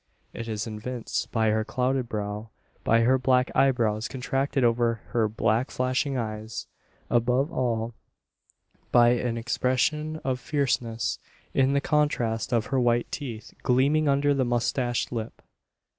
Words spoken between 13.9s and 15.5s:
under the moustached lip.